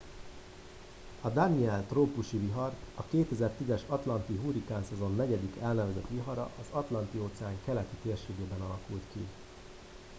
a 1.21 1.29
danielle 1.39 1.83
trópusi 1.91 2.37
vihar 2.43 2.73
a 2.95 3.01
2010 3.11 3.69
es 3.71 3.81
atlanti 3.87 4.35
hurrikánszezon 4.37 5.15
negyedik 5.15 5.55
elnevezett 5.61 6.07
vihara 6.09 6.51
az 6.59 6.65
atlanti 6.71 7.17
óceán 7.17 7.57
keleti 7.65 7.95
térségében 8.03 8.61
alakult 8.61 9.03
ki 9.13 9.27